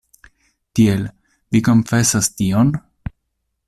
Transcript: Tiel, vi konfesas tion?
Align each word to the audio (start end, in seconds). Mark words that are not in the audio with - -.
Tiel, 0.79 1.03
vi 1.57 1.63
konfesas 1.69 2.33
tion? 2.41 2.77